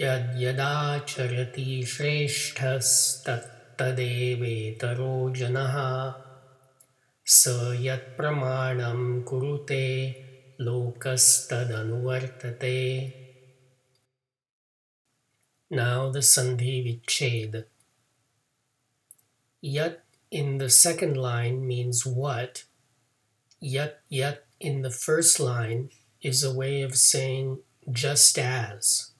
यद्यदाचरति 0.00 1.82
श्रेष्ठस्तत्तदेवेतरो 1.86 2.54
जनः 5.36 5.76
स 7.34 7.42
यत्प्रमाणं 7.80 9.02
कुरुते 9.28 9.84
लोकस्तदनुवर्तते 10.60 11.20
Now 15.70 16.10
the 16.10 16.20
Sandhi 16.20 16.74
Vichhed. 16.84 17.64
Yat 19.60 20.04
in 20.30 20.58
the 20.58 20.68
second 20.68 21.16
line 21.16 21.66
means 21.66 22.04
what. 22.04 22.64
Yat, 23.60 24.00
yat 24.08 24.44
in 24.60 24.82
the 24.82 24.90
first 24.90 25.40
line 25.40 25.90
is 26.20 26.44
a 26.44 26.54
way 26.54 26.82
of 26.82 26.96
saying 26.96 27.58
just 27.90 28.38
as. 28.38 29.13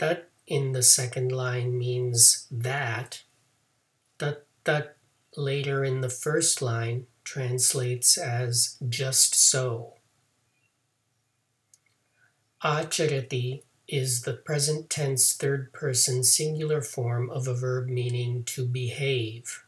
Tat 0.00 0.30
in 0.46 0.72
the 0.72 0.82
second 0.82 1.30
line 1.30 1.76
means 1.76 2.46
that. 2.50 3.22
That 4.16 4.46
tat 4.64 4.96
later 5.36 5.84
in 5.84 6.00
the 6.00 6.08
first 6.08 6.62
line 6.62 7.06
translates 7.22 8.16
as 8.16 8.78
just 8.88 9.34
so. 9.34 9.96
Acharati 12.64 13.62
is 13.86 14.22
the 14.22 14.32
present 14.32 14.88
tense 14.88 15.34
third 15.34 15.70
person 15.74 16.24
singular 16.24 16.80
form 16.80 17.28
of 17.28 17.46
a 17.46 17.52
verb 17.52 17.86
meaning 17.88 18.44
to 18.44 18.64
behave. 18.64 19.64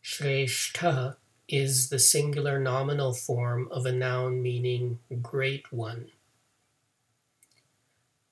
Shreshtha 0.00 1.16
is 1.48 1.88
the 1.88 1.98
singular 1.98 2.60
nominal 2.60 3.14
form 3.14 3.66
of 3.72 3.84
a 3.84 3.90
noun 3.90 4.40
meaning 4.40 5.00
great 5.20 5.72
one. 5.72 6.12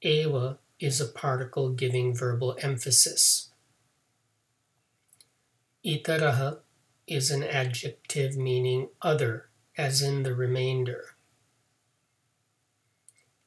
Eva 0.02 0.58
is 0.78 0.98
a 0.98 1.06
particle 1.06 1.70
giving 1.70 2.14
verbal 2.14 2.56
emphasis. 2.60 3.50
Itaraha 5.84 6.60
is 7.06 7.30
an 7.30 7.42
adjective 7.42 8.36
meaning 8.36 8.88
other, 9.02 9.50
as 9.76 10.00
in 10.00 10.22
the 10.22 10.34
remainder. 10.34 11.16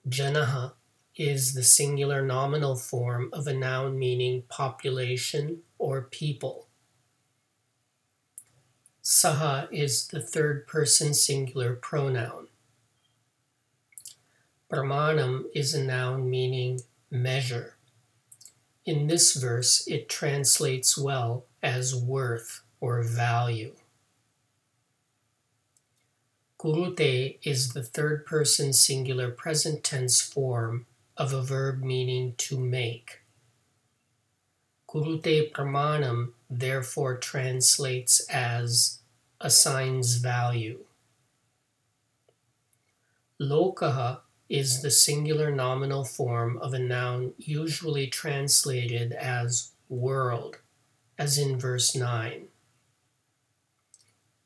Janaha 0.07 0.73
is 1.15 1.53
the 1.53 1.63
singular 1.63 2.21
nominal 2.21 2.75
form 2.75 3.29
of 3.33 3.47
a 3.47 3.53
noun 3.53 3.97
meaning 3.97 4.43
population 4.47 5.61
or 5.79 6.03
people. 6.03 6.67
Saha 9.03 9.67
is 9.71 10.07
the 10.07 10.21
third 10.21 10.67
person 10.67 11.13
singular 11.13 11.73
pronoun. 11.73 12.47
Pramanam 14.73 15.43
is 15.53 15.75
a 15.75 15.83
noun 15.83 16.27
meaning 16.27 16.81
measure. 17.11 17.75
In 18.85 19.05
this 19.05 19.35
verse, 19.35 19.87
it 19.87 20.09
translates 20.09 20.97
well 20.97 21.45
as 21.61 21.93
worth 21.93 22.63
or 22.81 23.03
value. 23.03 23.75
Kurute 26.57 27.37
is 27.43 27.73
the 27.73 27.83
third 27.83 28.25
person 28.25 28.73
singular 28.73 29.29
present 29.29 29.83
tense 29.83 30.21
form 30.21 30.87
of 31.17 31.33
a 31.33 31.43
verb 31.43 31.83
meaning 31.83 32.33
to 32.37 32.59
make. 32.59 33.21
Kurute 34.89 35.51
pramanam 35.51 36.31
therefore 36.49 37.17
translates 37.17 38.21
as 38.27 39.01
assigns 39.39 40.15
value. 40.15 40.79
Lokaha 43.39 44.21
is 44.53 44.83
the 44.83 44.91
singular 44.91 45.49
nominal 45.49 46.05
form 46.05 46.59
of 46.59 46.75
a 46.75 46.79
noun 46.79 47.33
usually 47.39 48.05
translated 48.05 49.11
as 49.11 49.71
world, 49.89 50.59
as 51.17 51.39
in 51.39 51.59
verse 51.59 51.95
9. 51.95 52.45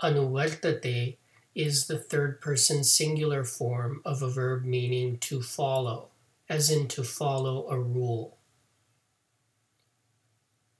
Anuvartate 0.01 1.17
is 1.53 1.87
the 1.87 1.99
third 1.99 2.39
person 2.39 2.85
singular 2.85 3.43
form 3.43 4.01
of 4.05 4.21
a 4.21 4.29
verb 4.29 4.63
meaning 4.63 5.17
to 5.17 5.41
follow, 5.41 6.07
as 6.47 6.71
in 6.71 6.87
to 6.87 7.03
follow 7.03 7.67
a 7.69 7.77
rule. 7.77 8.37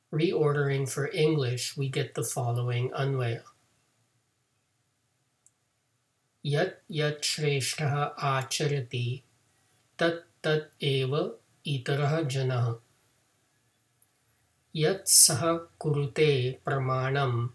Reordering 0.10 0.90
for 0.90 1.12
English, 1.12 1.76
we 1.76 1.90
get 1.90 2.16
the 2.16 2.24
following 2.24 2.92
anvaya. 2.92 3.42
Yat 6.44 6.82
yat 6.88 7.24
shreshtaha 7.24 8.14
acharati 8.18 9.26
tat 9.98 10.24
tat 10.44 10.70
eva 10.80 11.32
itarah 11.66 12.24
janah. 12.34 12.78
Yat 14.74 15.06
saha 15.06 15.66
kurute 15.82 16.60
pramanam 16.64 17.50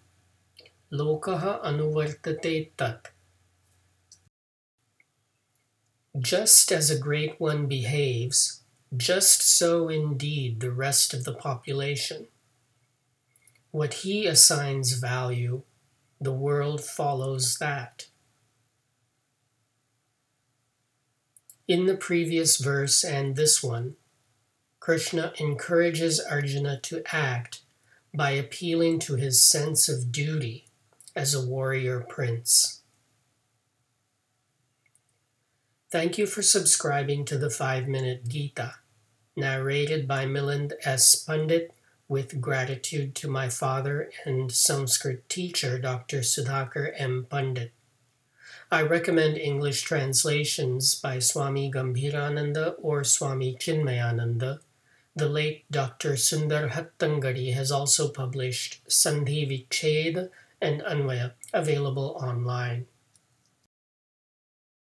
lokah 0.93 1.63
anuvartate 1.63 2.71
tat. 2.77 3.11
Just 6.19 6.73
as 6.73 6.91
a 6.91 6.99
great 6.99 7.41
one 7.41 7.67
behaves, 7.67 8.63
just 8.97 9.41
so 9.41 9.89
indeed 9.89 10.61
the 10.61 10.71
rest 10.71 11.15
of 11.15 11.25
the 11.25 11.33
population. 11.33 12.27
What 13.71 13.95
he 14.03 14.27
assigns 14.27 14.93
value, 14.93 15.63
the 16.21 16.33
world 16.33 16.85
follows 16.85 17.57
that. 17.59 18.09
In 21.73 21.87
the 21.87 21.97
previous 21.97 22.59
verse 22.59 23.03
and 23.03 23.35
this 23.35 23.63
one, 23.63 23.97
Krishna 24.79 25.33
encourages 25.41 26.21
Arjuna 26.21 26.79
to 26.81 27.03
act 27.11 27.63
by 28.13 28.33
appealing 28.33 28.99
to 28.99 29.15
his 29.15 29.41
sense 29.41 29.89
of 29.89 30.13
duty 30.13 30.67
as 31.17 31.33
a 31.33 31.41
warrior 31.41 32.01
prince. 32.01 32.83
Thank 35.91 36.19
you 36.19 36.27
for 36.27 36.43
subscribing 36.43 37.25
to 37.25 37.39
the 37.39 37.49
5 37.49 37.89
Minute 37.89 38.29
Gita, 38.29 38.75
narrated 39.35 40.07
by 40.07 40.27
Milind 40.27 40.75
S. 40.85 41.17
Pandit, 41.17 41.73
with 42.07 42.39
gratitude 42.39 43.15
to 43.15 43.31
my 43.31 43.49
father 43.49 44.11
and 44.27 44.53
Sanskrit 44.53 45.27
teacher, 45.31 45.79
Dr. 45.79 46.19
Sudhakar 46.19 46.93
M. 46.99 47.27
Pandit. 47.31 47.73
I 48.73 48.81
recommend 48.81 49.37
English 49.37 49.83
translations 49.83 50.95
by 50.95 51.19
Swami 51.19 51.71
Gambhirananda 51.71 52.77
or 52.79 53.05
Swami 53.05 53.55
Chinmayananda. 53.55 54.61
The 55.15 55.29
late 55.29 55.71
Dr. 55.71 56.13
Sundar 56.13 56.71
Hattangadi 56.71 57.53
has 57.53 57.71
also 57.71 58.09
published 58.09 58.81
Sandhi 58.89 59.45
Vichhed 59.47 60.31
and 60.63 60.81
Anvaya 60.85 61.33
available 61.53 62.17
online. 62.19 62.87